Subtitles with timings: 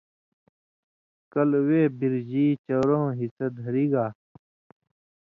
[1.31, 4.05] کلہۡ وے بِرژی چؤرؤں حصہ دھری گا